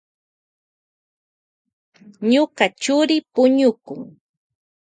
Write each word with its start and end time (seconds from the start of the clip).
Ñuka 2.31 2.65
churi 2.81 3.15
puñukun. 3.33 4.01